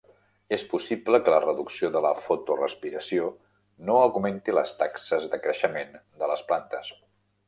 És 0.55 0.61
possible 0.69 1.17
que 1.25 1.33
la 1.33 1.41
reducció 1.43 1.89
de 1.95 1.99
la 2.05 2.13
fotorespiració 2.27 3.27
no 3.91 3.97
augmenti 4.07 4.55
les 4.59 4.73
taxes 4.81 5.29
de 5.35 5.39
creixement 5.45 5.93
de 6.23 6.31
les 6.33 6.43
plantes. 6.51 6.91